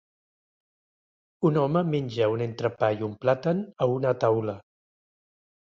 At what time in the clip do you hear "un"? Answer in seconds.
1.49-1.59, 2.37-2.43, 3.09-3.15